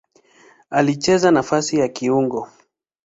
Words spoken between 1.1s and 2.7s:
nafasi ya kiungo.